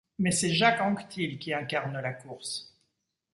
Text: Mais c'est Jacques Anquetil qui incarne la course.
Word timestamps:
Mais 0.17 0.31
c'est 0.31 0.51
Jacques 0.51 0.81
Anquetil 0.81 1.37
qui 1.37 1.53
incarne 1.53 1.99
la 1.99 2.11
course. 2.11 2.75